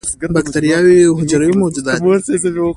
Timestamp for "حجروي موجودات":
1.19-1.97